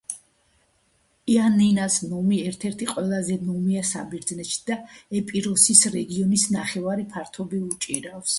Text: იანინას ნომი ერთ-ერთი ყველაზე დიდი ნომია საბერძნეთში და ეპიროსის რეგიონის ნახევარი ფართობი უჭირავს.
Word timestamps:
იანინას 1.33 1.97
ნომი 2.13 2.39
ერთ-ერთი 2.51 2.87
ყველაზე 2.93 3.35
დიდი 3.41 3.51
ნომია 3.51 3.85
საბერძნეთში 3.91 4.59
და 4.71 4.79
ეპიროსის 5.21 5.85
რეგიონის 5.99 6.49
ნახევარი 6.57 7.09
ფართობი 7.15 7.63
უჭირავს. 7.69 8.29